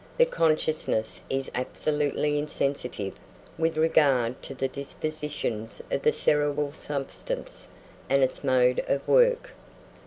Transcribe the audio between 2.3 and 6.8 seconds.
insensitive with regard to the dispositions of the cerebral